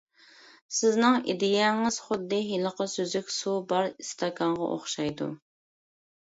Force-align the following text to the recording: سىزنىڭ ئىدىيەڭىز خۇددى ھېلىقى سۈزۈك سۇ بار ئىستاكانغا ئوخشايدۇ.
سىزنىڭ 0.77 1.17
ئىدىيەڭىز 1.33 1.99
خۇددى 2.05 2.39
ھېلىقى 2.47 2.87
سۈزۈك 2.95 3.29
سۇ 3.37 3.53
بار 3.75 3.91
ئىستاكانغا 3.91 4.71
ئوخشايدۇ. 4.79 5.31